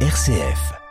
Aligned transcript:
RCF. 0.00 0.85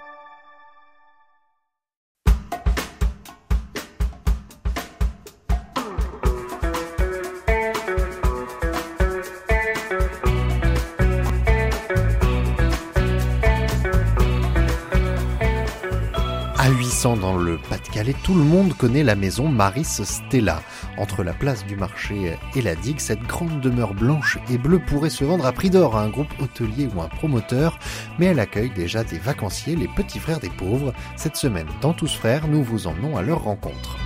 À 17.06 17.10
800 17.10 17.22
dans 17.22 17.38
le 17.38 17.58
Pas-de-Calais, 17.58 18.16
tout 18.24 18.34
le 18.34 18.44
monde 18.44 18.74
connaît 18.74 19.04
la 19.04 19.14
maison 19.14 19.48
Maris 19.48 20.02
Stella. 20.04 20.64
Entre 20.98 21.24
la 21.24 21.34
place 21.34 21.64
du 21.64 21.76
marché 21.76 22.36
et 22.56 22.62
la 22.64 22.74
digue, 22.74 23.00
cette 23.00 23.22
grande 23.22 23.62
demeure 23.62 23.94
blanche 23.94 24.40
et 24.50 24.58
bleue 24.58 24.80
pourrait 24.80 25.12
se 25.12 25.24
vendre 25.24 25.46
à 25.46 25.52
prix 25.52 25.70
d'or 25.70 25.96
à 25.96 26.02
un 26.02 26.10
groupe 26.10 26.34
hôtelier 26.40 26.90
ou 26.96 27.02
un 27.02 27.08
promoteur, 27.08 27.78
mais 28.18 28.26
elle 28.26 28.40
accueille 28.40 28.72
déjà 28.72 29.04
des 29.04 29.20
vacanciers, 29.20 29.76
les 29.76 29.88
petits 29.88 30.20
frères 30.20 30.40
des 30.40 30.50
pauvres. 30.50 30.94
Cette 31.16 31.36
semaine, 31.36 31.68
dans 31.80 31.94
Tous 31.94 32.16
Frères, 32.16 32.48
nous 32.48 32.64
vous 32.64 32.88
emmenons 32.88 33.18
à 33.18 33.22
leur 33.22 33.44
rencontre. 33.44 33.98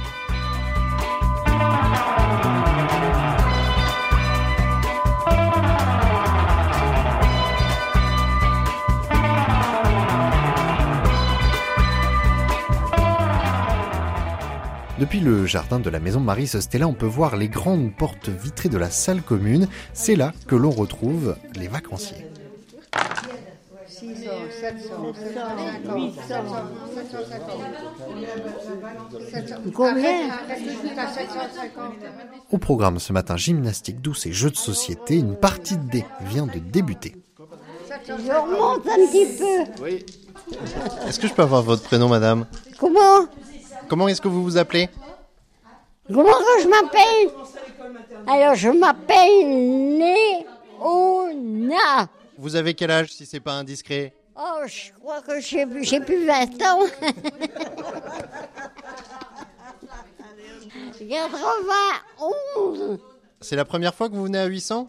Depuis 14.99 15.21
le 15.21 15.45
jardin 15.45 15.79
de 15.79 15.89
la 15.89 15.99
maison 15.99 16.19
Marie 16.19 16.47
Stella, 16.47 16.85
on 16.85 16.93
peut 16.93 17.05
voir 17.05 17.37
les 17.37 17.47
grandes 17.47 17.95
portes 17.95 18.27
vitrées 18.27 18.67
de 18.67 18.77
la 18.77 18.89
salle 18.89 19.21
commune. 19.21 19.69
C'est 19.93 20.17
là 20.17 20.33
que 20.45 20.55
l'on 20.55 20.71
retrouve 20.71 21.37
les 21.55 21.69
vacanciers. 21.69 22.25
Combien? 29.73 30.29
Au 32.51 32.57
programme 32.57 32.99
ce 32.99 33.13
matin, 33.13 33.37
gymnastique 33.37 34.01
douce 34.01 34.25
et 34.25 34.33
jeux 34.33 34.51
de 34.51 34.57
société. 34.57 35.15
Une 35.15 35.35
partie 35.35 35.77
de 35.77 35.89
dés 35.89 36.05
vient 36.23 36.45
de 36.45 36.59
débuter. 36.59 37.15
Je 38.05 38.13
remonte 38.13 38.85
un 38.85 38.97
petit 39.07 39.27
peu. 39.37 39.87
Est-ce 41.07 41.19
que 41.19 41.27
je 41.27 41.33
peux 41.33 41.43
avoir 41.43 41.63
votre 41.63 41.83
prénom, 41.83 42.09
madame? 42.09 42.45
Comment? 42.77 43.27
Comment 43.89 44.07
est-ce 44.07 44.21
que 44.21 44.27
vous 44.27 44.43
vous 44.43 44.57
appelez 44.57 44.87
Comment 46.07 46.23
que 46.23 46.61
je 46.63 46.67
m'appelle 46.67 47.29
Alors, 48.27 48.53
je 48.55 48.69
m'appelle 48.69 49.97
Léona. 50.79 52.07
Vous 52.37 52.55
avez 52.55 52.73
quel 52.75 52.91
âge, 52.91 53.11
si 53.11 53.25
c'est 53.25 53.39
pas 53.39 53.53
indiscret 53.53 54.13
Oh, 54.35 54.59
je 54.67 54.91
crois 54.99 55.21
que 55.21 55.39
j'ai 55.41 55.65
j'ai 55.81 55.99
plus 55.99 56.25
20 56.25 56.61
ans. 56.61 56.81
91. 60.99 62.99
C'est 63.41 63.55
la 63.55 63.65
première 63.65 63.95
fois 63.95 64.09
que 64.09 64.15
vous 64.15 64.25
venez 64.25 64.37
à 64.37 64.45
800 64.45 64.87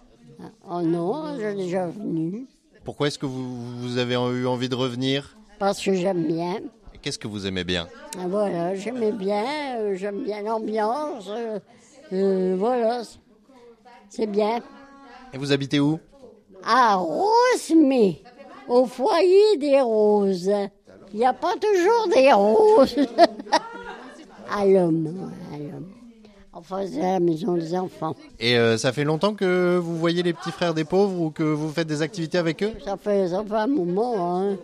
Oh 0.71 0.83
non, 0.83 1.39
j'ai 1.39 1.55
déjà 1.55 1.87
venu. 1.87 2.47
Pourquoi 2.85 3.07
est-ce 3.09 3.19
que 3.19 3.27
vous, 3.27 3.79
vous 3.81 3.99
avez 3.99 4.15
eu 4.15 4.47
envie 4.47 4.69
de 4.69 4.75
revenir 4.75 5.37
Parce 5.59 5.83
que 5.83 5.95
j'aime 5.95 6.27
bien. 6.27 6.61
Qu'est-ce 7.03 7.19
que 7.19 7.29
vous 7.29 7.47
aimez 7.47 7.65
bien 7.65 7.87
Ah, 8.19 8.27
Voilà, 8.29 8.75
j'aimais 8.75 9.13
bien, 9.13 9.45
euh, 9.79 9.95
j'aime 9.97 10.23
bien 10.23 10.43
l'ambiance. 10.43 11.27
euh, 11.29 11.59
euh, 12.13 12.57
voilà, 12.59 13.03
c'est- 14.11 14.27
bien. 14.27 14.59
Et 15.33 15.39
vous 15.39 15.53
habitez 15.53 15.81
où 15.81 15.99
À 16.63 16.97
Rosemay, 16.97 18.21
au 18.69 18.85
foyer 18.87 19.57
des 19.59 19.81
roses. 19.81 20.51
Il 21.13 21.19
n'y 21.19 21.25
a 21.25 21.33
pas 21.33 21.55
toujours 21.55 22.09
des 22.15 22.33
roses. 22.33 22.97
à 24.51 24.67
l'homme, 24.67 25.33
à 25.55 25.57
l'homme. 25.59 25.89
Enfin, 26.53 26.83
c'est 26.87 27.01
à 27.01 27.13
la 27.13 27.21
maison 27.21 27.55
des 27.55 27.75
enfants. 27.75 28.15
Et 28.39 28.59
euh, 28.59 28.77
ça 28.77 28.93
fait 28.93 29.05
longtemps 29.05 29.35
que 29.35 29.79
vous 29.79 29.97
voyez 29.97 30.23
les 30.23 30.35
petits 30.35 30.51
frères 30.51 30.75
des 30.75 30.85
pauvres 30.85 31.19
ou 31.21 31.31
que 31.31 31.43
vous 31.45 31.71
faites 31.71 31.87
des 31.89 32.03
activités 32.03 32.37
avec 32.39 32.63
eux? 32.63 32.73
Ça 32.85 32.97
fait, 32.97 33.29
ça 33.29 33.43
fait 33.43 33.55
un 33.55 33.67
moment, 33.69 34.39
hein. 34.41 34.57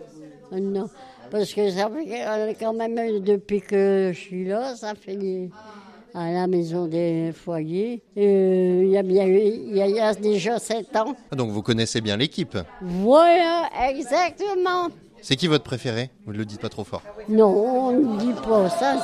Non. 0.51 0.87
Parce 1.31 1.53
que 1.53 1.69
ça 1.69 1.89
fait 1.89 2.25
euh, 2.27 2.53
quand 2.59 2.73
même, 2.73 2.97
euh, 2.97 3.19
depuis 3.19 3.61
que 3.61 4.11
je 4.13 4.19
suis 4.19 4.45
là, 4.45 4.75
ça 4.75 4.93
fait 4.95 5.49
à 6.13 6.31
la 6.31 6.47
maison 6.47 6.87
des 6.87 7.31
foyers. 7.33 8.01
Euh, 8.17 8.81
Il 8.85 8.89
y, 8.89 8.97
a 8.97 9.03
bien 9.03 9.25
eu- 9.25 9.39
il 9.39 9.75
y 9.75 9.81
a, 9.81 9.87
il 9.87 9.95
y 9.95 9.99
a 9.99 10.13
déjà 10.13 10.57
sept 10.59 10.95
ans. 10.95 11.13
Ah, 11.31 11.35
Donc 11.35 11.49
vous 11.51 11.61
connaissez 11.61 12.01
bien 12.01 12.17
l'équipe. 12.17 12.57
Voilà, 12.81 13.69
exactement. 13.89 14.87
C'est 15.21 15.35
qui 15.35 15.47
votre 15.47 15.63
préféré? 15.63 16.09
Vous 16.25 16.31
ne 16.33 16.37
le 16.37 16.45
dites 16.45 16.61
pas 16.61 16.69
trop 16.69 16.83
fort. 16.83 17.01
Non, 17.27 17.47
on 17.47 17.91
ne 17.91 18.19
dit 18.19 18.33
pas, 18.47 18.69
ça, 18.69 18.95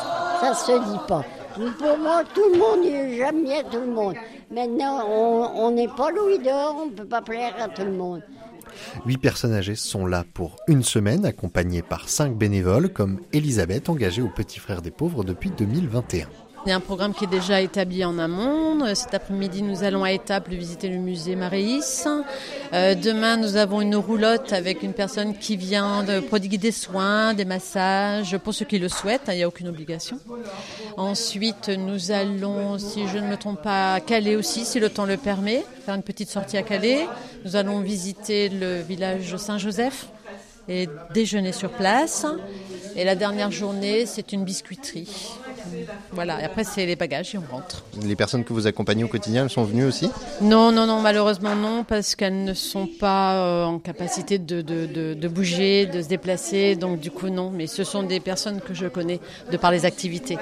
ça 0.41 0.53
se 0.53 0.71
dit 0.71 0.99
pas. 1.07 1.23
Pour 1.55 1.97
moi, 1.97 2.23
tout 2.33 2.51
le 2.51 2.57
monde, 2.57 3.15
j'aime 3.15 3.43
bien 3.43 3.63
tout 3.63 3.79
le 3.79 3.91
monde. 3.91 4.15
Maintenant, 4.51 5.05
on 5.07 5.71
n'est 5.71 5.87
pas 5.87 6.09
Louis 6.11 6.39
d'Or, 6.39 6.77
on 6.83 6.85
ne 6.87 6.95
peut 6.95 7.05
pas 7.05 7.21
plaire 7.21 7.53
à 7.59 7.67
tout 7.69 7.83
le 7.83 7.91
monde. 7.91 8.21
Huit 9.05 9.17
personnes 9.17 9.53
âgées 9.53 9.75
sont 9.75 10.05
là 10.05 10.25
pour 10.33 10.55
une 10.67 10.83
semaine, 10.83 11.25
accompagnées 11.25 11.83
par 11.83 12.09
cinq 12.09 12.35
bénévoles 12.35 12.89
comme 12.89 13.19
Elisabeth, 13.33 13.89
engagée 13.89 14.21
au 14.21 14.29
Petit 14.29 14.59
Frère 14.59 14.81
des 14.81 14.91
Pauvres 14.91 15.23
depuis 15.23 15.51
2021. 15.51 16.27
Il 16.65 16.71
a 16.71 16.75
un 16.77 16.79
programme 16.79 17.13
qui 17.13 17.25
est 17.25 17.27
déjà 17.27 17.59
établi 17.59 18.05
en 18.05 18.17
amont. 18.17 18.85
Euh, 18.85 18.95
Cet 18.95 19.13
après-midi, 19.13 19.61
nous 19.63 19.83
allons 19.83 20.05
à 20.05 20.13
Étaples 20.13 20.51
visiter 20.55 20.87
le 20.87 20.95
musée 20.95 21.35
Maréis. 21.35 22.05
Euh, 22.71 22.95
demain, 22.95 23.35
nous 23.35 23.57
avons 23.57 23.81
une 23.81 23.97
roulotte 23.97 24.53
avec 24.53 24.81
une 24.81 24.93
personne 24.93 25.37
qui 25.37 25.57
vient 25.57 26.03
de 26.03 26.21
prodiguer 26.21 26.57
des 26.57 26.71
soins, 26.71 27.33
des 27.33 27.43
massages, 27.43 28.37
pour 28.37 28.53
ceux 28.53 28.63
qui 28.63 28.79
le 28.79 28.87
souhaitent. 28.87 29.27
hein, 29.27 29.33
Il 29.33 29.37
n'y 29.37 29.43
a 29.43 29.47
aucune 29.49 29.67
obligation. 29.67 30.19
Ensuite, 30.95 31.67
nous 31.67 32.11
allons, 32.11 32.77
si 32.77 33.09
je 33.09 33.17
ne 33.17 33.27
me 33.27 33.35
trompe 33.35 33.61
pas, 33.61 33.95
à 33.95 33.99
Calais 33.99 34.37
aussi, 34.37 34.63
si 34.63 34.79
le 34.79 34.89
temps 34.89 35.05
le 35.05 35.17
permet, 35.17 35.65
faire 35.85 35.95
une 35.95 36.03
petite 36.03 36.29
sortie 36.29 36.55
à 36.55 36.63
Calais. 36.63 37.05
Nous 37.43 37.57
allons 37.57 37.81
visiter 37.81 38.47
le 38.47 38.79
village 38.81 39.35
Saint-Joseph 39.35 40.07
et 40.69 40.87
déjeuner 41.13 41.51
sur 41.51 41.71
place. 41.71 42.25
Et 42.95 43.03
la 43.03 43.15
dernière 43.15 43.51
journée, 43.51 44.05
c'est 44.05 44.31
une 44.31 44.45
biscuiterie. 44.45 45.09
Voilà, 46.11 46.41
et 46.41 46.43
après 46.43 46.63
c'est 46.63 46.85
les 46.85 46.95
bagages 46.95 47.35
et 47.35 47.37
on 47.37 47.51
rentre. 47.51 47.83
Les 48.01 48.15
personnes 48.15 48.43
que 48.43 48.53
vous 48.53 48.67
accompagnez 48.67 49.03
au 49.03 49.07
quotidien, 49.07 49.43
elles 49.43 49.49
sont 49.49 49.63
venues 49.63 49.85
aussi? 49.85 50.09
Non, 50.41 50.71
non, 50.71 50.85
non, 50.85 51.01
malheureusement 51.01 51.55
non, 51.55 51.83
parce 51.83 52.15
qu'elles 52.15 52.43
ne 52.43 52.53
sont 52.53 52.87
pas 52.87 53.35
euh, 53.35 53.65
en 53.65 53.79
capacité 53.79 54.39
de, 54.39 54.61
de, 54.61 54.85
de, 54.85 55.13
de 55.13 55.27
bouger, 55.27 55.85
de 55.85 56.01
se 56.01 56.07
déplacer, 56.07 56.75
donc 56.75 56.99
du 56.99 57.11
coup 57.11 57.29
non, 57.29 57.49
mais 57.49 57.67
ce 57.67 57.83
sont 57.83 58.03
des 58.03 58.19
personnes 58.19 58.61
que 58.61 58.73
je 58.73 58.87
connais 58.87 59.19
de 59.51 59.57
par 59.57 59.71
les 59.71 59.85
activités. 59.85 60.37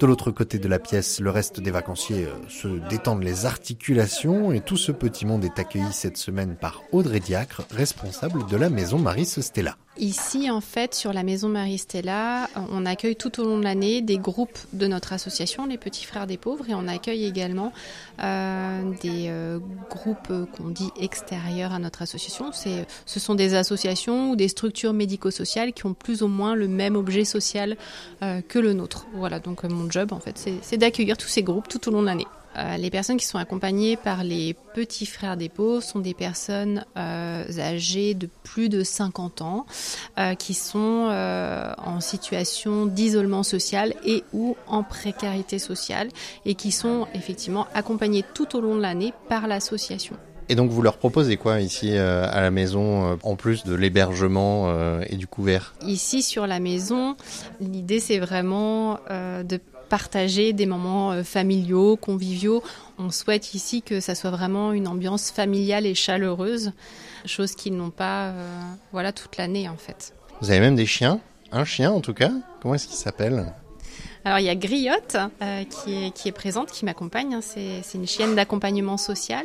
De 0.00 0.06
l'autre 0.06 0.32
côté 0.32 0.58
de 0.58 0.68
la 0.68 0.80
pièce, 0.80 1.20
le 1.20 1.30
reste 1.30 1.60
des 1.60 1.70
vacanciers 1.70 2.24
euh, 2.24 2.48
se 2.48 2.68
détendent 2.88 3.22
les 3.22 3.46
articulations 3.46 4.52
et 4.52 4.60
tout 4.60 4.76
ce 4.76 4.92
petit 4.92 5.24
monde 5.24 5.44
est 5.44 5.58
accueilli 5.58 5.92
cette 5.92 6.16
semaine 6.16 6.56
par 6.60 6.82
Audrey 6.92 7.20
Diacre, 7.20 7.62
responsable 7.70 8.44
de 8.46 8.56
la 8.56 8.70
maison 8.70 8.98
Maris 8.98 9.40
Stella. 9.40 9.76
Ici, 9.96 10.50
en 10.50 10.60
fait, 10.60 10.92
sur 10.92 11.12
la 11.12 11.22
maison 11.22 11.48
Marie-Stella, 11.48 12.48
on 12.72 12.84
accueille 12.84 13.14
tout 13.14 13.40
au 13.40 13.44
long 13.44 13.58
de 13.58 13.62
l'année 13.62 14.02
des 14.02 14.18
groupes 14.18 14.58
de 14.72 14.88
notre 14.88 15.12
association, 15.12 15.66
les 15.66 15.78
Petits 15.78 16.04
Frères 16.04 16.26
des 16.26 16.36
Pauvres, 16.36 16.68
et 16.68 16.74
on 16.74 16.88
accueille 16.88 17.24
également 17.24 17.72
euh, 18.20 18.82
des 19.02 19.26
euh, 19.28 19.60
groupes 19.90 20.32
qu'on 20.52 20.68
dit 20.68 20.90
extérieurs 21.00 21.72
à 21.72 21.78
notre 21.78 22.02
association. 22.02 22.50
Ce 22.52 23.20
sont 23.20 23.36
des 23.36 23.54
associations 23.54 24.30
ou 24.30 24.36
des 24.36 24.48
structures 24.48 24.92
médico-sociales 24.92 25.72
qui 25.72 25.86
ont 25.86 25.94
plus 25.94 26.22
ou 26.22 26.28
moins 26.28 26.56
le 26.56 26.66
même 26.66 26.96
objet 26.96 27.24
social 27.24 27.76
euh, 28.22 28.40
que 28.40 28.58
le 28.58 28.72
nôtre. 28.72 29.06
Voilà, 29.14 29.38
donc 29.38 29.64
euh, 29.64 29.68
mon 29.68 29.88
job, 29.88 30.12
en 30.12 30.18
fait, 30.18 30.44
c'est 30.62 30.76
d'accueillir 30.76 31.16
tous 31.16 31.28
ces 31.28 31.44
groupes 31.44 31.68
tout 31.68 31.88
au 31.88 31.92
long 31.92 32.00
de 32.00 32.06
l'année. 32.06 32.26
Euh, 32.56 32.76
les 32.76 32.90
personnes 32.90 33.16
qui 33.16 33.26
sont 33.26 33.38
accompagnées 33.38 33.96
par 33.96 34.24
les 34.24 34.54
petits 34.74 35.06
frères 35.06 35.36
des 35.36 35.48
pauvres 35.48 35.82
sont 35.82 35.98
des 35.98 36.14
personnes 36.14 36.84
euh, 36.96 37.44
âgées 37.58 38.14
de 38.14 38.28
plus 38.42 38.68
de 38.68 38.82
50 38.82 39.42
ans 39.42 39.66
euh, 40.18 40.34
qui 40.34 40.54
sont 40.54 40.74
en 40.74 42.00
situation 42.00 42.86
d'isolement 42.86 43.42
social 43.42 43.94
et 44.04 44.24
ou 44.32 44.56
en 44.66 44.82
précarité 44.82 45.58
sociale 45.58 46.08
et 46.44 46.54
qui 46.54 46.72
sont 46.72 47.06
effectivement 47.14 47.66
accompagnées 47.74 48.24
tout 48.34 48.56
au 48.56 48.60
long 48.60 48.76
de 48.76 48.80
l'année 48.80 49.12
par 49.28 49.46
l'association. 49.46 50.16
Et 50.48 50.54
donc 50.54 50.70
vous 50.70 50.82
leur 50.82 50.98
proposez 50.98 51.36
quoi 51.36 51.60
ici 51.60 51.96
euh, 51.96 52.26
à 52.30 52.40
la 52.40 52.50
maison, 52.50 53.12
euh, 53.12 53.16
en 53.22 53.36
plus 53.36 53.64
de 53.64 53.74
l'hébergement 53.74 54.64
euh, 54.68 55.02
et 55.08 55.16
du 55.16 55.26
couvert? 55.26 55.74
Ici 55.86 56.22
sur 56.22 56.46
la 56.46 56.60
maison, 56.60 57.16
l'idée 57.60 58.00
c'est 58.00 58.18
vraiment 58.18 58.98
de 59.08 59.58
partager 59.94 60.52
des 60.52 60.66
moments 60.66 61.12
euh, 61.12 61.22
familiaux, 61.22 61.96
conviviaux. 61.96 62.64
On 62.98 63.12
souhaite 63.12 63.54
ici 63.54 63.80
que 63.80 64.00
ça 64.00 64.16
soit 64.16 64.32
vraiment 64.32 64.72
une 64.72 64.88
ambiance 64.88 65.30
familiale 65.30 65.86
et 65.86 65.94
chaleureuse, 65.94 66.72
chose 67.26 67.54
qu'ils 67.54 67.76
n'ont 67.76 67.90
pas 67.90 68.30
euh, 68.30 68.60
voilà 68.90 69.12
toute 69.12 69.36
l'année 69.36 69.68
en 69.68 69.76
fait. 69.76 70.12
Vous 70.40 70.50
avez 70.50 70.58
même 70.58 70.74
des 70.74 70.84
chiens? 70.84 71.20
Un 71.52 71.64
chien 71.64 71.92
en 71.92 72.00
tout 72.00 72.12
cas? 72.12 72.32
Comment 72.60 72.74
est-ce 72.74 72.88
qu'il 72.88 72.96
s'appelle? 72.96 73.52
Alors 74.24 74.38
il 74.38 74.46
y 74.46 74.48
a 74.48 74.54
Griotte 74.54 75.16
euh, 75.42 75.64
qui, 75.64 76.06
est, 76.06 76.10
qui 76.10 76.28
est 76.28 76.32
présente, 76.32 76.70
qui 76.70 76.84
m'accompagne. 76.84 77.34
Hein. 77.34 77.40
C'est, 77.42 77.82
une 77.94 78.06
chienne 78.06 78.34
d'accompagnement 78.34 78.96
social. 78.96 79.44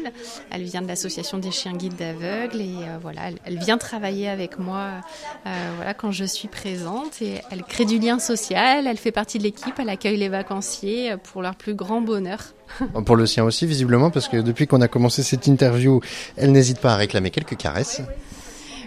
Elle 0.52 0.64
vient 0.64 0.82
de 0.82 0.88
l'association 0.88 1.38
des 1.38 1.52
chiens 1.52 1.74
guides 1.74 1.98
d'aveugles 1.98 2.62
et 2.62 2.76
euh, 2.84 2.98
voilà, 3.02 3.24
elle, 3.46 3.60
vient 3.60 3.78
travailler 3.78 4.30
avec 4.30 4.58
moi 4.58 5.02
euh, 5.46 5.50
voilà 5.76 5.94
quand 5.94 6.12
je 6.12 6.24
suis 6.24 6.48
présente 6.48 7.22
et 7.22 7.42
elle 7.52 7.64
crée 7.64 7.86
du 7.86 8.00
lien 8.00 8.20
social. 8.20 8.88
Elle 8.88 8.98
fait 8.98 9.12
partie 9.12 9.38
de 9.38 9.44
l'équipe. 9.44 9.74
Elle 9.80 9.90
accueille 9.90 10.18
les 10.18 10.30
vacanciers 10.30 11.16
pour 11.18 11.42
leur 11.42 11.56
plus 11.56 11.74
grand 11.74 12.02
bonheur. 12.02 12.40
Pour 13.06 13.16
le 13.16 13.26
sien 13.26 13.44
aussi, 13.44 13.66
visiblement, 13.66 14.12
parce 14.12 14.28
que 14.28 14.38
depuis 14.38 14.68
qu'on 14.68 14.82
a 14.82 14.88
commencé 14.88 15.24
cette 15.24 15.48
interview, 15.48 16.02
elle 16.38 16.52
n'hésite 16.52 16.80
pas 16.80 16.94
à 16.94 16.98
réclamer 16.98 17.32
quelques 17.32 17.58
caresses. 17.58 18.04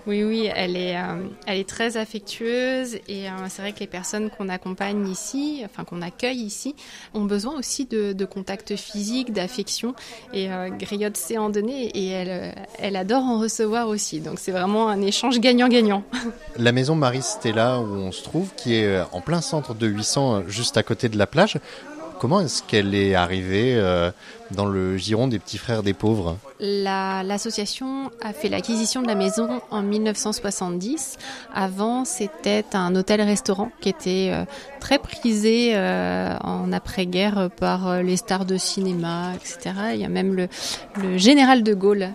Elle 0.07 0.77
est, 0.77 0.97
euh, 0.97 1.27
elle 1.47 1.59
est 1.59 1.69
très 1.69 1.97
affectueuse 1.97 2.97
et 3.09 3.29
euh, 3.29 3.33
c'est 3.49 3.63
vrai 3.63 3.73
que 3.73 3.81
les 3.81 3.87
personnes 3.87 4.31
qu'on 4.31 4.49
accompagne 4.49 5.09
ici, 5.09 5.63
enfin 5.65 5.85
qu'on 5.85 6.03
accueille 6.03 6.41
ici, 6.41 6.75
ont 7.15 7.25
besoin 7.25 7.59
aussi 7.59 7.87
de, 7.87 8.13
de 8.13 8.25
contact 8.25 8.77
physique, 8.77 9.33
d'affection. 9.33 9.95
Et 10.33 10.51
euh, 10.51 10.71
Griotte 10.71 11.17
sait 11.17 11.39
en 11.39 11.51
donner 11.51 11.87
et 11.95 12.09
elle, 12.09 12.55
elle 12.79 12.97
adore 12.97 13.25
en 13.25 13.39
recevoir 13.39 13.89
aussi. 13.89 14.21
Donc 14.21 14.39
c'est 14.39 14.53
vraiment 14.53 14.89
un 14.89 15.01
échange 15.03 15.41
gagnant-gagnant. 15.41 16.03
La 16.59 16.73
maison 16.73 16.95
Marie 16.95 17.23
Stella 17.23 17.81
où 17.81 17.95
on 17.95 18.13
se 18.13 18.23
trouve, 18.23 18.51
qui 18.57 18.75
est 18.75 19.01
en 19.13 19.21
plein 19.21 19.41
centre 19.41 19.75
de 19.75 19.87
800, 19.87 20.49
juste 20.49 20.77
à 20.77 20.83
côté 20.83 21.09
de 21.09 21.17
la 21.19 21.27
plage, 21.27 21.59
Comment 22.23 22.39
est-ce 22.39 22.63
qu'elle 22.63 22.95
est 22.95 23.17
arrivée 23.17 23.75
euh, 23.75 24.13
dans 24.53 24.67
le 24.67 24.97
giron 24.97 25.27
des 25.27 25.41
petits 25.41 25.59
frères 25.59 25.83
des 25.83 25.93
pauvres? 25.93 26.39
L'association 26.61 28.13
a 28.23 28.33
fait 28.33 28.49
l'acquisition 28.49 29.03
de 29.03 29.09
la 29.09 29.17
maison 29.17 29.61
en 29.73 29.83
1970. 29.83 31.19
Avant, 31.53 32.05
c'était 32.05 32.65
un 32.75 32.95
hôtel-restaurant 32.95 33.73
qui 33.81 33.89
était 33.89 34.31
euh, 34.31 34.45
très 34.79 35.01
prisé 35.01 35.73
euh, 35.75 36.37
en 36.45 36.73
après-guerre 36.73 37.51
par 37.57 38.05
les 38.05 38.17
stars 38.17 38.45
de 38.45 38.57
cinéma, 38.57 39.33
etc. 39.35 39.75
Il 39.95 40.01
y 40.01 40.05
a 40.05 40.09
même 40.09 40.33
le, 40.37 41.19
général 41.19 41.65
de 41.65 41.75
Gaulle 41.75 42.11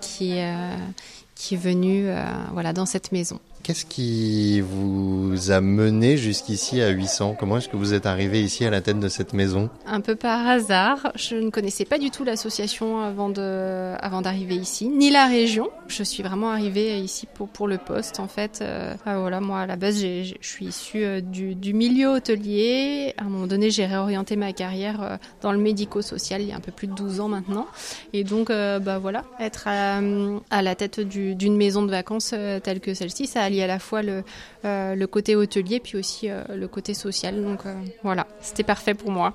qui, 0.00 0.36
qui 1.34 1.54
est 1.54 1.60
venu 1.60 2.08
voilà, 2.52 2.72
dans 2.72 2.86
cette 2.86 3.10
maison. 3.10 3.40
Qu'est-ce 3.70 3.86
qui 3.86 4.60
vous 4.60 5.52
a 5.52 5.60
mené 5.60 6.16
jusqu'ici 6.16 6.82
à 6.82 6.88
800 6.88 7.36
Comment 7.38 7.58
est-ce 7.58 7.68
que 7.68 7.76
vous 7.76 7.94
êtes 7.94 8.04
arrivé 8.04 8.42
ici 8.42 8.64
à 8.64 8.70
la 8.70 8.80
tête 8.80 8.98
de 8.98 9.06
cette 9.06 9.32
maison? 9.32 9.70
Un 9.86 10.00
peu 10.00 10.16
par 10.16 10.44
hasard. 10.44 11.12
Je 11.14 11.36
ne 11.36 11.50
connaissais 11.50 11.84
pas 11.84 11.98
du 11.98 12.10
tout 12.10 12.24
l'association 12.24 13.00
avant 13.00 13.28
de, 13.28 13.94
avant 14.00 14.22
d'arriver 14.22 14.56
ici, 14.56 14.88
ni 14.88 15.10
la 15.10 15.28
région. 15.28 15.70
Je 15.86 16.02
suis 16.02 16.24
vraiment 16.24 16.50
arrivée 16.50 16.98
ici 16.98 17.28
pour, 17.32 17.46
pour 17.46 17.68
le 17.68 17.78
poste. 17.78 18.18
En 18.18 18.26
fait, 18.26 18.58
euh, 18.60 18.96
ah, 19.06 19.20
voilà, 19.20 19.40
moi 19.40 19.60
à 19.60 19.66
la 19.66 19.76
base, 19.76 20.00
je 20.00 20.34
suis 20.40 20.66
issue 20.66 21.04
euh, 21.04 21.20
du, 21.20 21.54
du, 21.54 21.72
milieu 21.72 22.08
hôtelier. 22.08 23.14
À 23.18 23.22
un 23.22 23.28
moment 23.28 23.46
donné, 23.46 23.70
j'ai 23.70 23.86
réorienté 23.86 24.34
ma 24.34 24.52
carrière 24.52 25.00
euh, 25.00 25.16
dans 25.42 25.52
le 25.52 25.58
médico-social 25.58 26.42
il 26.42 26.48
y 26.48 26.52
a 26.52 26.56
un 26.56 26.60
peu 26.60 26.72
plus 26.72 26.88
de 26.88 26.94
12 26.94 27.20
ans 27.20 27.28
maintenant. 27.28 27.68
Et 28.12 28.24
donc, 28.24 28.48
bah 28.48 28.98
voilà, 28.98 29.22
être 29.38 29.68
à, 29.68 30.62
la 30.62 30.74
tête 30.74 30.98
d'une 30.98 31.56
maison 31.56 31.82
de 31.82 31.90
vacances 31.92 32.34
telle 32.64 32.80
que 32.80 32.94
celle-ci, 32.94 33.28
ça 33.28 33.44
a 33.44 33.50
il 33.59 33.59
y 33.60 33.62
a 33.62 33.66
à 33.66 33.68
la 33.68 33.78
fois 33.78 34.02
le, 34.02 34.24
euh, 34.64 34.94
le 34.94 35.06
côté 35.06 35.36
hôtelier 35.36 35.80
puis 35.80 35.96
aussi 35.96 36.30
euh, 36.30 36.42
le 36.54 36.68
côté 36.68 36.94
social. 36.94 37.42
Donc 37.42 37.66
euh, 37.66 37.74
voilà, 38.02 38.26
c'était 38.40 38.62
parfait 38.62 38.94
pour 38.94 39.10
moi. 39.10 39.34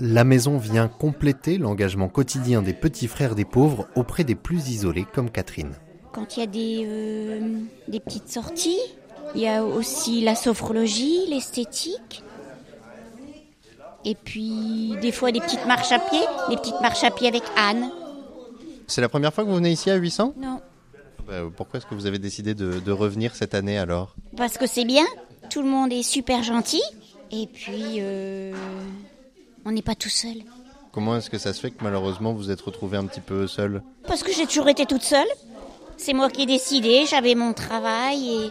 La 0.00 0.24
maison 0.24 0.56
vient 0.56 0.88
compléter 0.88 1.58
l'engagement 1.58 2.08
quotidien 2.08 2.62
des 2.62 2.72
petits 2.72 3.06
frères 3.06 3.34
des 3.34 3.44
pauvres 3.44 3.86
auprès 3.94 4.24
des 4.24 4.34
plus 4.34 4.70
isolés 4.70 5.06
comme 5.12 5.30
Catherine. 5.30 5.72
Quand 6.12 6.36
il 6.36 6.40
y 6.40 6.42
a 6.42 6.46
des, 6.46 7.40
des 7.86 8.00
petites 8.00 8.28
sorties, 8.28 8.80
il 9.34 9.42
y 9.42 9.48
a 9.48 9.62
aussi 9.62 10.22
la 10.22 10.34
sophrologie, 10.34 11.26
l'esthétique. 11.28 12.24
Et 14.04 14.14
puis 14.14 14.94
des 15.02 15.12
fois 15.12 15.30
des 15.30 15.40
petites 15.40 15.66
marches 15.66 15.92
à 15.92 15.98
pied, 15.98 16.20
des 16.48 16.56
petites 16.56 16.80
marches 16.80 17.04
à 17.04 17.10
pied 17.10 17.28
avec 17.28 17.42
Anne. 17.56 17.90
C'est 18.86 19.02
la 19.02 19.08
première 19.08 19.32
fois 19.32 19.44
que 19.44 19.50
vous 19.50 19.56
venez 19.56 19.70
ici 19.70 19.90
à 19.90 19.96
800 19.96 20.34
Non. 20.38 20.60
Bah, 21.30 21.42
pourquoi 21.56 21.78
est-ce 21.78 21.86
que 21.86 21.94
vous 21.94 22.06
avez 22.06 22.18
décidé 22.18 22.54
de, 22.54 22.90
revenir 22.90 23.36
cette 23.36 23.54
année 23.54 23.78
alors? 23.78 24.16
Parce 24.36 24.58
que 24.58 24.66
c'est 24.66 24.84
bien, 24.84 25.04
tout 25.48 25.62
le 25.62 25.68
monde 25.68 25.92
est 25.92 26.02
super 26.02 26.42
gentil 26.42 26.82
et 27.30 27.46
puis 27.46 27.98
euh, 28.00 28.52
on 29.64 29.70
n'est 29.70 29.80
pas 29.80 29.94
tout 29.94 30.08
seul. 30.08 30.34
Comment 30.90 31.16
est-ce 31.16 31.30
que 31.30 31.38
ça 31.38 31.52
se 31.52 31.60
fait 31.60 31.70
que 31.70 31.84
malheureusement 31.84 32.32
vous 32.32 32.50
êtes 32.50 32.60
retrouvé 32.60 32.96
un 32.96 33.06
petit 33.06 33.20
peu 33.20 33.46
seul 33.46 33.80
Parce 34.08 34.24
que 34.24 34.32
j'ai 34.32 34.44
toujours 34.44 34.68
été 34.68 34.86
toute 34.86 35.04
seule. 35.04 35.28
C'est 35.96 36.14
moi 36.14 36.30
qui 36.30 36.42
ai 36.42 36.46
décidé, 36.46 37.06
j'avais 37.06 37.36
mon 37.36 37.52
travail 37.52 38.50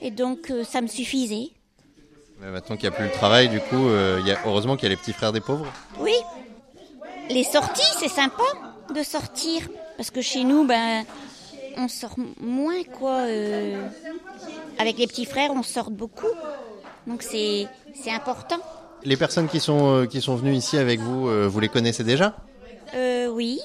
et, 0.00 0.10
donc 0.10 0.50
euh, 0.50 0.64
ça 0.64 0.80
me 0.80 0.88
suffisait. 0.88 1.50
Mais 2.40 2.50
maintenant 2.50 2.76
qu'il 2.76 2.88
n'y 2.88 2.94
a 2.96 2.98
plus 2.98 3.06
le 3.06 3.12
travail, 3.12 3.48
du 3.48 3.60
coup, 3.60 3.86
euh, 3.86 4.20
y 4.26 4.32
a, 4.32 4.38
heureusement 4.46 4.74
qu'il 4.74 4.84
y 4.84 4.86
a 4.86 4.94
les 4.96 5.00
petits 5.00 5.12
frères 5.12 5.32
des 5.32 5.40
pauvres. 5.40 5.72
Oui. 6.00 6.14
Les 7.30 7.44
sorties, 7.44 7.82
c'est 8.00 8.08
sympa 8.08 8.42
de 8.92 9.02
sortir. 9.04 9.68
Parce 9.96 10.10
que 10.10 10.22
chez 10.22 10.44
nous, 10.44 10.64
ben, 10.64 11.04
on 11.78 11.88
sort 11.88 12.16
moins, 12.40 12.82
quoi. 12.82 13.20
Euh, 13.20 13.88
avec 14.78 14.98
les 14.98 15.06
petits 15.06 15.24
frères, 15.24 15.52
on 15.52 15.62
sort 15.62 15.90
beaucoup. 15.90 16.26
Donc 17.06 17.22
c'est 17.22 17.68
important. 18.08 18.58
Les 19.04 19.16
personnes 19.16 19.48
qui 19.48 19.60
sont, 19.60 20.02
euh, 20.02 20.06
qui 20.06 20.20
sont 20.20 20.34
venues 20.34 20.54
ici 20.54 20.76
avec 20.76 20.98
vous, 20.98 21.28
euh, 21.28 21.46
vous 21.46 21.60
les 21.60 21.68
connaissez 21.68 22.04
déjà? 22.04 22.36
Oui. 23.30 23.60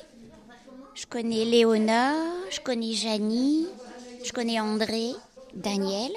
Je 0.94 1.08
connais 1.08 1.44
Léona, 1.44 2.14
je 2.52 2.60
connais 2.60 2.94
Janie, 2.94 3.66
je 4.24 4.32
connais 4.32 4.60
André, 4.60 5.14
Daniel 5.56 6.12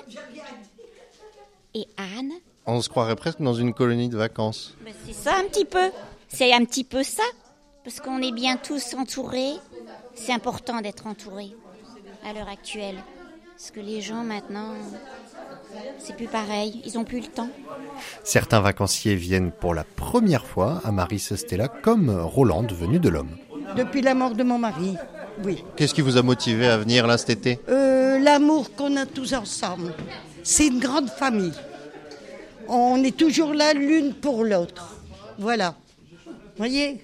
et 1.72 1.86
Anne. 1.96 2.32
On 2.66 2.82
se 2.82 2.90
croirait 2.90 3.16
presque 3.16 3.40
dans 3.40 3.54
une 3.54 3.72
colonie 3.72 4.10
de 4.10 4.18
vacances. 4.18 4.74
Ben, 4.84 4.92
c'est 5.06 5.14
ça 5.14 5.36
un 5.38 5.44
petit 5.44 5.64
peu. 5.64 5.90
C'est 6.28 6.52
un 6.52 6.62
petit 6.66 6.84
peu 6.84 7.02
ça. 7.02 7.22
Parce 7.84 8.00
qu'on 8.00 8.20
est 8.20 8.32
bien 8.32 8.58
tous 8.58 8.92
entourés. 8.94 9.54
C'est 10.14 10.32
important 10.32 10.82
d'être 10.82 11.06
entourés 11.06 11.54
à 12.28 12.32
l'heure 12.32 12.48
actuelle. 12.48 12.96
Parce 13.56 13.70
que 13.70 13.80
les 13.80 14.00
gens 14.00 14.24
maintenant, 14.24 14.72
c'est 15.98 16.16
plus 16.16 16.26
pareil, 16.26 16.82
ils 16.84 16.98
ont 16.98 17.04
plus 17.04 17.20
le 17.20 17.26
temps. 17.26 17.48
Certains 18.24 18.60
vacanciers 18.60 19.14
viennent 19.14 19.50
pour 19.52 19.74
la 19.74 19.84
première 19.84 20.44
fois 20.44 20.80
à 20.84 20.92
Marie 20.92 21.18
Stella, 21.18 21.68
comme 21.68 22.10
Roland, 22.10 22.66
venu 22.66 22.98
de 22.98 23.08
l'homme. 23.08 23.36
Depuis 23.76 24.02
la 24.02 24.14
mort 24.14 24.34
de 24.34 24.42
mon 24.42 24.58
mari, 24.58 24.96
oui. 25.44 25.64
Qu'est-ce 25.76 25.94
qui 25.94 26.00
vous 26.02 26.16
a 26.16 26.22
motivé 26.22 26.66
à 26.66 26.76
venir 26.76 27.06
là 27.06 27.16
cet 27.16 27.30
été? 27.30 27.60
Euh, 27.68 28.18
L'amour 28.18 28.74
qu'on 28.74 28.96
a 28.96 29.06
tous 29.06 29.32
ensemble. 29.34 29.94
C'est 30.42 30.66
une 30.66 30.80
grande 30.80 31.08
famille. 31.08 31.52
On 32.68 33.02
est 33.04 33.16
toujours 33.16 33.54
là 33.54 33.72
l'une 33.72 34.14
pour 34.14 34.44
l'autre. 34.44 34.96
Voilà. 35.38 35.74
Vous 36.24 36.32
voyez? 36.56 37.00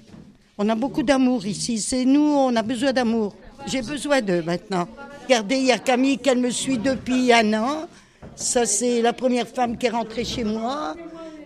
On 0.58 0.68
a 0.68 0.74
beaucoup 0.74 1.02
d'amour 1.02 1.46
ici. 1.46 1.78
C'est 1.78 2.04
nous, 2.04 2.22
on 2.22 2.54
a 2.56 2.62
besoin 2.62 2.92
d'amour. 2.92 3.34
J'ai 3.66 3.82
besoin 3.82 4.20
d'eux 4.20 4.42
maintenant. 4.42 4.88
Regardez, 5.24 5.56
il 5.56 5.66
y 5.66 5.72
a 5.72 5.78
Camille 5.78 6.18
qu'elle 6.18 6.38
me 6.38 6.50
suit 6.50 6.78
depuis 6.78 7.32
un 7.32 7.54
an. 7.54 7.88
Ça, 8.34 8.66
c'est 8.66 9.02
la 9.02 9.12
première 9.12 9.46
femme 9.46 9.76
qui 9.76 9.86
est 9.86 9.90
rentrée 9.90 10.24
chez 10.24 10.44
moi. 10.44 10.94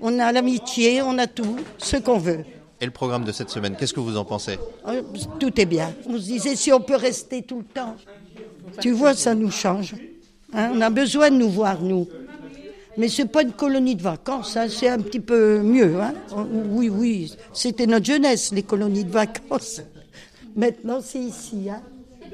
On 0.00 0.18
a 0.18 0.32
l'amitié, 0.32 1.02
on 1.02 1.18
a 1.18 1.26
tout, 1.26 1.56
ce 1.78 1.96
qu'on 1.96 2.18
veut. 2.18 2.44
Et 2.80 2.84
le 2.84 2.90
programme 2.90 3.24
de 3.24 3.32
cette 3.32 3.50
semaine, 3.50 3.76
qu'est-ce 3.76 3.94
que 3.94 4.00
vous 4.00 4.16
en 4.16 4.24
pensez? 4.24 4.58
Oh, 4.86 4.92
Tout 5.40 5.60
est 5.60 5.64
bien. 5.66 5.94
On 6.08 6.18
se 6.18 6.24
disait 6.24 6.56
si 6.56 6.72
on 6.72 6.80
peut 6.80 6.96
rester 6.96 7.42
tout 7.42 7.58
le 7.58 7.64
temps. 7.64 7.96
Tu 8.80 8.92
vois, 8.92 9.14
ça 9.14 9.34
nous 9.34 9.50
change. 9.50 9.94
Hein, 10.52 10.72
on 10.74 10.80
a 10.80 10.90
besoin 10.90 11.30
de 11.30 11.36
nous 11.36 11.50
voir, 11.50 11.80
nous. 11.82 12.06
Mais 12.98 13.08
c'est 13.08 13.26
pas 13.26 13.42
une 13.42 13.52
colonie 13.52 13.94
de 13.94 14.02
vacances, 14.02 14.56
hein, 14.56 14.68
c'est 14.70 14.88
un 14.88 14.98
petit 14.98 15.20
peu 15.20 15.60
mieux. 15.60 16.00
Hein. 16.00 16.14
Oui, 16.70 16.88
oui, 16.88 17.34
c'était 17.52 17.86
notre 17.86 18.06
jeunesse, 18.06 18.52
les 18.52 18.62
colonies 18.62 19.04
de 19.04 19.12
vacances. 19.12 19.82
Maintenant, 20.56 21.00
c'est 21.02 21.20
ici. 21.20 21.68
Hein. 21.70 21.82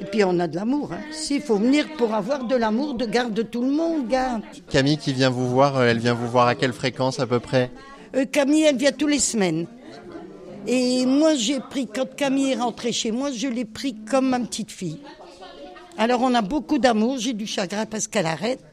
Et 0.00 0.04
puis 0.04 0.24
on 0.24 0.38
a 0.38 0.46
de 0.46 0.56
l'amour. 0.56 0.90
Hein. 0.92 1.00
S'il 1.12 1.40
faut 1.42 1.56
venir 1.56 1.86
pour 1.96 2.14
avoir 2.14 2.44
de 2.44 2.56
l'amour, 2.56 2.94
de 2.94 3.06
garde 3.06 3.48
tout 3.50 3.62
le 3.62 3.70
monde, 3.70 4.08
garde. 4.08 4.42
Camille 4.70 4.98
qui 4.98 5.12
vient 5.12 5.30
vous 5.30 5.48
voir, 5.48 5.76
euh, 5.76 5.86
elle 5.86 5.98
vient 5.98 6.14
vous 6.14 6.28
voir 6.28 6.48
à 6.48 6.54
quelle 6.54 6.72
fréquence 6.72 7.20
à 7.20 7.26
peu 7.26 7.40
près? 7.40 7.70
Euh, 8.16 8.24
Camille, 8.24 8.62
elle 8.62 8.76
vient 8.76 8.92
tous 8.92 9.06
les 9.06 9.20
semaines. 9.20 9.66
Et 10.66 11.06
moi, 11.06 11.34
j'ai 11.34 11.58
pris, 11.58 11.86
quand 11.86 12.14
Camille 12.14 12.52
est 12.52 12.56
rentrée 12.56 12.92
chez 12.92 13.10
moi, 13.10 13.30
je 13.32 13.48
l'ai 13.48 13.64
pris 13.64 13.94
comme 13.94 14.28
ma 14.28 14.40
petite 14.40 14.70
fille. 14.70 15.00
Alors 15.98 16.22
on 16.22 16.34
a 16.34 16.42
beaucoup 16.42 16.78
d'amour, 16.78 17.18
j'ai 17.18 17.32
du 17.32 17.46
chagrin 17.46 17.86
parce 17.86 18.06
qu'elle 18.06 18.26
arrête. 18.26 18.64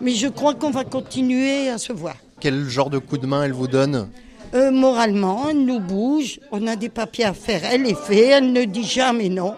Mais 0.00 0.12
je 0.12 0.28
crois 0.28 0.54
qu'on 0.54 0.70
va 0.70 0.84
continuer 0.84 1.68
à 1.68 1.78
se 1.78 1.92
voir. 1.92 2.16
Quel 2.40 2.68
genre 2.68 2.90
de 2.90 2.98
coup 2.98 3.18
de 3.18 3.26
main 3.26 3.44
elle 3.44 3.52
vous 3.52 3.68
donne? 3.68 4.08
Euh, 4.54 4.70
Moralement, 4.70 5.48
elle 5.50 5.64
nous 5.64 5.80
bouge, 5.80 6.40
on 6.52 6.66
a 6.66 6.76
des 6.76 6.88
papiers 6.88 7.24
à 7.24 7.34
faire, 7.34 7.62
elle 7.64 7.82
les 7.82 7.94
fait, 7.94 8.28
elle 8.28 8.52
ne 8.52 8.64
dit 8.64 8.84
jamais 8.84 9.28
non. 9.28 9.54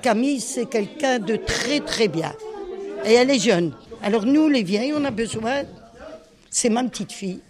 Camille, 0.00 0.40
c'est 0.40 0.66
quelqu'un 0.66 1.18
de 1.18 1.36
très 1.36 1.80
très 1.80 2.08
bien. 2.08 2.32
Et 3.04 3.12
elle 3.12 3.30
est 3.30 3.38
jeune. 3.38 3.72
Alors 4.02 4.24
nous, 4.24 4.48
les 4.48 4.62
vieilles, 4.62 4.92
on 4.96 5.04
a 5.04 5.10
besoin. 5.10 5.62
C'est 6.50 6.70
ma 6.70 6.82
petite 6.84 7.12
fille. 7.12 7.40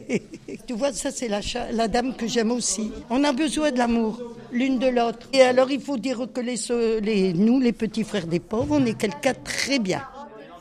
tu 0.66 0.74
vois, 0.74 0.92
ça 0.92 1.10
c'est 1.10 1.28
la, 1.28 1.88
dame 1.88 2.14
que 2.14 2.26
j'aime 2.26 2.52
aussi. 2.52 2.92
On 3.10 3.24
a 3.24 3.32
besoin 3.32 3.72
de 3.72 3.78
l'amour, 3.78 4.22
l'une 4.52 4.78
de 4.78 4.86
l'autre. 4.86 5.28
Et 5.32 5.42
alors 5.42 5.70
il 5.70 5.80
faut 5.80 5.96
dire 5.96 6.26
que 6.32 7.32
nous, 7.32 7.60
les 7.60 7.72
petits 7.72 8.04
frères 8.04 8.26
des 8.26 8.40
pauvres, 8.40 8.76
on 8.78 8.86
est 8.86 8.96
quelqu'un 8.96 9.34
très 9.34 9.78
bien. 9.78 10.02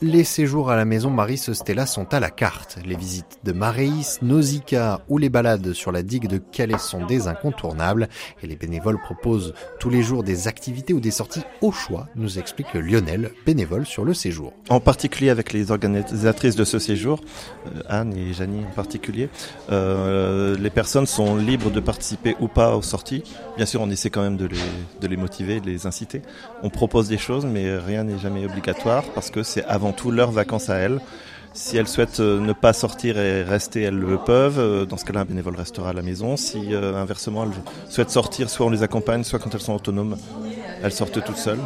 Les 0.08 0.24
séjours 0.24 0.70
à 0.70 0.76
la 0.76 0.86
maison 0.86 1.10
Marie 1.10 1.40
Stella 1.40 1.88
sont 1.88 2.14
à 2.14 2.20
la 2.20 2.30
carte. 2.30 2.78
Les 2.86 2.96
visites 2.96 3.40
de 3.44 3.54
Maréis, 3.54 4.20
Nausicaa 4.22 5.02
ou 5.10 5.18
les 5.18 5.30
balades 5.30 5.74
sur 5.74 5.92
la 5.92 6.04
digue 6.04 6.28
de 6.28 6.38
Calais 6.38 6.78
sont 6.78 7.08
des 7.08 7.28
incontournables 7.28 8.08
et 8.44 8.46
les 8.46 8.56
bénévoles 8.56 9.02
proposent 9.02 9.56
tous 9.80 9.90
les 9.90 10.04
jours 10.04 10.22
des 10.22 10.48
activités 10.48 10.94
ou 10.94 11.00
des 11.00 11.10
sorties 11.10 11.42
au 11.62 11.72
choix, 11.72 12.08
nous 12.16 12.38
explique 12.38 12.72
Lionel, 12.76 13.32
bénévole 13.48 13.88
sur 13.88 14.06
le 14.06 14.14
séjour. 14.14 14.54
En 14.70 14.80
particulier 14.80 15.32
avec 15.32 15.54
les 15.54 15.72
organisatrices 15.72 16.56
de 16.56 16.66
ce 16.66 16.78
séjour, 16.78 17.20
euh, 17.66 17.82
Anne 17.90 18.16
et 18.16 18.32
Janie 18.32 18.64
en 18.64 18.76
particulier, 18.76 19.30
euh, 19.72 20.56
les 20.56 20.70
personnes 20.70 21.08
sont 21.08 21.36
libres 21.36 21.72
de 21.72 21.80
participer 21.80 22.36
ou 22.40 22.48
pas 22.48 22.76
aux 22.76 22.84
sorties. 22.84 23.24
Bien 23.58 23.66
sûr, 23.66 23.82
on 23.82 23.90
essaie 23.90 24.12
quand 24.12 24.22
même 24.22 24.38
de 24.38 24.46
les, 24.46 24.60
de 25.02 25.08
les 25.08 25.18
motiver, 25.18 25.62
de 25.62 25.66
les 25.66 25.88
inciter. 25.88 26.22
On 26.62 26.70
propose 26.70 27.08
des 27.08 27.18
choses, 27.18 27.48
mais 27.48 27.76
rien 27.76 28.04
n'est 28.04 28.20
jamais 28.20 28.46
obligatoire 28.46 29.04
parce 29.16 29.32
que 29.32 29.42
c'est 29.42 29.66
avant 29.66 29.95
tout 29.96 30.12
leurs 30.12 30.32
vacances 30.32 30.70
à 30.70 30.76
elles. 30.76 31.00
Si 31.54 31.78
elles 31.78 31.88
souhaitent 31.88 32.20
euh, 32.20 32.42
ne 32.42 32.52
pas 32.52 32.74
sortir 32.74 33.18
et 33.18 33.42
rester, 33.42 33.84
elles 33.84 33.98
le 33.98 34.18
peuvent. 34.18 34.60
Euh, 34.60 34.86
dans 34.86 34.98
ce 34.98 35.06
cas-là, 35.06 35.22
un 35.22 35.26
bénévole 35.26 35.56
restera 35.56 35.92
à 35.92 35.94
la 35.94 36.02
maison. 36.02 36.36
Si 36.36 36.74
euh, 36.74 36.96
inversement, 36.96 37.46
elles 37.46 37.92
souhaitent 37.92 38.12
sortir, 38.12 38.50
soit 38.50 38.66
on 38.66 38.70
les 38.70 38.84
accompagne, 38.84 39.24
soit 39.24 39.40
quand 39.40 39.56
elles 39.56 39.62
sont 39.62 39.74
autonomes, 39.74 40.18
elles 40.84 40.92
sortent 40.92 41.24
toutes 41.24 41.38
seules. 41.38 41.62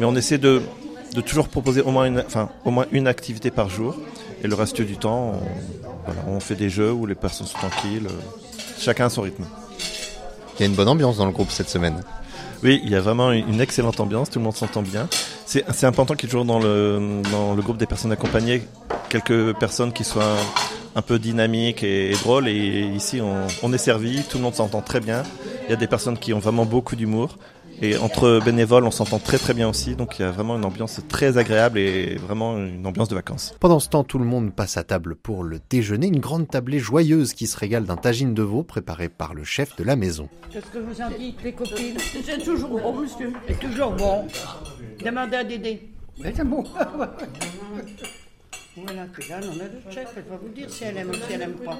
Mais 0.00 0.04
on 0.04 0.16
essaie 0.16 0.38
de, 0.38 0.60
de 1.14 1.20
toujours 1.20 1.48
proposer 1.48 1.82
au 1.82 1.92
moins, 1.92 2.06
une, 2.06 2.18
enfin, 2.26 2.48
au 2.64 2.72
moins 2.72 2.86
une 2.90 3.06
activité 3.06 3.52
par 3.52 3.68
jour. 3.68 3.96
Et 4.42 4.48
le 4.48 4.56
reste 4.56 4.82
du 4.82 4.96
temps, 4.96 5.34
on, 5.34 5.90
voilà, 6.04 6.20
on 6.26 6.40
fait 6.40 6.56
des 6.56 6.68
jeux 6.68 6.90
où 6.90 7.06
les 7.06 7.14
personnes 7.14 7.46
sont 7.46 7.58
tranquilles. 7.58 8.08
Chacun 8.76 9.06
à 9.06 9.08
son 9.08 9.22
rythme. 9.22 9.44
Il 10.56 10.62
y 10.62 10.62
a 10.64 10.66
une 10.66 10.74
bonne 10.74 10.88
ambiance 10.88 11.16
dans 11.16 11.26
le 11.26 11.32
groupe 11.32 11.52
cette 11.52 11.68
semaine. 11.68 12.02
Oui, 12.64 12.80
il 12.82 12.90
y 12.90 12.96
a 12.96 13.00
vraiment 13.00 13.30
une 13.30 13.60
excellente 13.60 14.00
ambiance, 14.00 14.30
tout 14.30 14.40
le 14.40 14.44
monde 14.44 14.56
s'entend 14.56 14.82
bien. 14.82 15.08
C'est 15.48 15.84
important 15.84 16.14
qu'il 16.14 16.28
y 16.28 16.28
ait 16.28 16.32
toujours 16.32 16.44
dans 16.44 16.58
le, 16.58 17.22
dans 17.32 17.54
le 17.54 17.62
groupe 17.62 17.78
des 17.78 17.86
personnes 17.86 18.12
accompagnées 18.12 18.60
quelques 19.08 19.58
personnes 19.58 19.94
qui 19.94 20.04
soient 20.04 20.36
un, 20.94 21.00
peu 21.00 21.18
dynamiques 21.18 21.82
et, 21.82 22.12
drôles. 22.22 22.48
Et 22.48 22.82
ici, 22.94 23.22
on, 23.22 23.46
on 23.62 23.72
est 23.72 23.78
servi, 23.78 24.22
tout 24.24 24.36
le 24.36 24.42
monde 24.42 24.54
s'entend 24.54 24.82
très 24.82 25.00
bien. 25.00 25.22
Il 25.66 25.70
y 25.70 25.72
a 25.72 25.76
des 25.76 25.86
personnes 25.86 26.18
qui 26.18 26.34
ont 26.34 26.38
vraiment 26.38 26.66
beaucoup 26.66 26.96
d'humour. 26.96 27.38
Et 27.80 27.96
entre 27.96 28.40
bénévoles, 28.44 28.84
on 28.84 28.90
s'entend 28.90 29.18
très 29.20 29.38
très 29.38 29.54
bien 29.54 29.68
aussi, 29.68 29.94
donc 29.94 30.18
il 30.18 30.22
y 30.22 30.24
a 30.24 30.30
vraiment 30.32 30.56
une 30.56 30.64
ambiance 30.64 31.00
très 31.08 31.38
agréable 31.38 31.78
et 31.78 32.16
vraiment 32.16 32.58
une 32.58 32.84
ambiance 32.86 33.08
de 33.08 33.14
vacances. 33.14 33.54
Pendant 33.60 33.78
ce 33.78 33.88
temps, 33.88 34.02
tout 34.02 34.18
le 34.18 34.24
monde 34.24 34.52
passe 34.52 34.76
à 34.76 34.82
table 34.82 35.14
pour 35.14 35.44
le 35.44 35.60
déjeuner, 35.70 36.08
une 36.08 36.18
grande 36.18 36.48
tablée 36.48 36.80
joyeuse 36.80 37.34
qui 37.34 37.46
se 37.46 37.56
régale 37.56 37.84
d'un 37.84 37.96
tagine 37.96 38.34
de 38.34 38.42
veau 38.42 38.64
préparé 38.64 39.08
par 39.08 39.32
le 39.34 39.44
chef 39.44 39.76
de 39.76 39.84
la 39.84 39.94
maison. 39.94 40.28
Qu'est-ce 40.50 40.66
que 40.66 40.78
vous 40.78 41.00
en 41.00 41.10
dites, 41.16 41.42
les 41.44 41.52
copines 41.52 41.96
C'est 42.24 42.42
toujours 42.42 42.80
bon, 42.80 43.00
monsieur. 43.00 43.32
C'est 43.46 43.60
toujours 43.60 43.92
bon. 43.92 44.26
Demandez 45.04 45.36
à 45.36 45.44
Dédé. 45.44 45.88
c'est 46.34 46.44
bon. 46.44 46.64
Voilà, 48.84 49.02
là, 49.02 49.40
on 49.42 49.60
a 49.60 49.64
le 49.64 49.92
chef, 49.92 50.12
elle 50.16 50.22
va 50.30 50.36
vous 50.36 50.48
dire 50.50 50.70
si 50.70 50.84
elle 50.84 50.96
aime 50.98 51.10
ou 51.10 51.14
si 51.14 51.32
elle 51.32 51.40
n'aime 51.40 51.54
pas. 51.54 51.78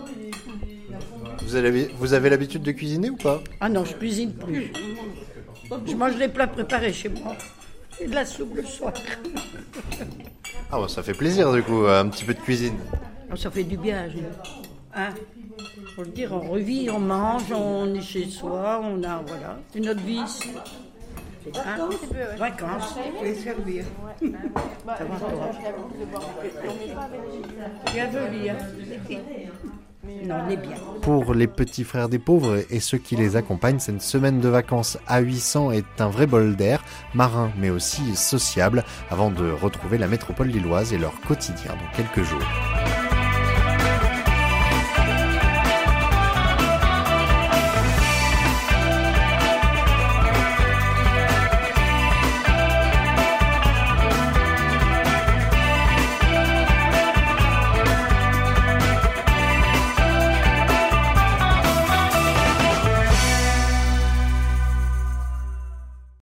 Vous 1.42 1.54
avez, 1.54 1.90
vous 1.96 2.12
avez 2.12 2.28
l'habitude 2.28 2.62
de 2.62 2.72
cuisiner 2.72 3.10
ou 3.10 3.16
pas? 3.16 3.40
Ah 3.60 3.68
non, 3.68 3.84
je 3.84 3.94
cuisine 3.94 4.32
plus. 4.32 4.72
Je 5.86 5.94
mange 5.94 6.16
des 6.16 6.28
plats 6.28 6.46
préparés 6.46 6.92
chez 6.92 7.08
moi. 7.08 7.36
Et 8.00 8.06
de 8.06 8.14
la 8.14 8.24
soupe 8.24 8.54
le 8.54 8.64
soir. 8.64 8.92
Ah 10.70 10.78
bah 10.78 10.88
ça 10.88 11.02
fait 11.02 11.14
plaisir 11.14 11.52
du 11.52 11.62
coup, 11.62 11.86
un 11.86 12.08
petit 12.08 12.24
peu 12.24 12.34
de 12.34 12.40
cuisine. 12.40 12.76
Oh, 13.32 13.36
ça 13.36 13.50
fait 13.50 13.64
du 13.64 13.76
bien, 13.76 14.08
hein? 14.94 15.10
Faut 15.96 16.02
le 16.02 16.10
dire, 16.10 16.32
on 16.32 16.40
revit, 16.40 16.88
on 16.90 17.00
mange, 17.00 17.50
on 17.52 17.92
est 17.94 18.00
chez 18.00 18.28
soi, 18.28 18.80
on 18.82 19.02
a, 19.02 19.22
voilà, 19.26 19.58
une 19.74 19.88
autre 19.88 20.02
vie. 20.02 20.20
Hein? 21.56 21.88
Vacances, 22.36 22.96
les 23.22 23.34
servir. 23.34 23.84
Ça 24.22 25.04
va, 25.04 25.16
toi 25.18 25.50
Bienvenue. 27.92 28.52
Non, 30.24 30.36
on 30.46 30.50
est 30.50 30.56
bien. 30.56 30.76
Pour 31.02 31.34
les 31.34 31.46
petits 31.46 31.84
frères 31.84 32.08
des 32.08 32.18
pauvres 32.18 32.64
et 32.70 32.80
ceux 32.80 32.98
qui 32.98 33.16
les 33.16 33.36
accompagnent, 33.36 33.78
cette 33.78 34.02
semaine 34.02 34.40
de 34.40 34.48
vacances 34.48 34.98
à 35.06 35.20
800 35.20 35.72
est 35.72 35.84
un 36.00 36.08
vrai 36.08 36.26
bol 36.26 36.56
d'air, 36.56 36.82
marin 37.14 37.50
mais 37.58 37.70
aussi 37.70 38.16
sociable, 38.16 38.84
avant 39.10 39.30
de 39.30 39.50
retrouver 39.50 39.98
la 39.98 40.08
métropole 40.08 40.48
lilloise 40.48 40.92
et 40.92 40.98
leur 40.98 41.20
quotidien 41.20 41.72
dans 41.72 41.96
quelques 41.96 42.26
jours. 42.26 42.87